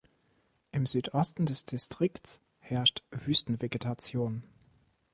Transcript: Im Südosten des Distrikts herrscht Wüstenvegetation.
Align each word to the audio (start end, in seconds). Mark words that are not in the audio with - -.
Im 0.71 0.87
Südosten 0.87 1.45
des 1.45 1.63
Distrikts 1.63 2.41
herrscht 2.59 3.03
Wüstenvegetation. 3.11 4.41